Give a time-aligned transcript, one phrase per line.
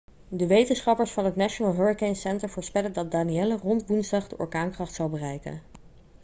[0.29, 5.09] de wetenschappers van het national hurricane center voorspellen dat danielle rond woensdag de orkaankracht zal
[5.09, 5.61] bereiken